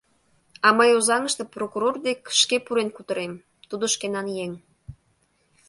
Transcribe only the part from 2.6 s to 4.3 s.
пурен кутырем, тудо- шкенан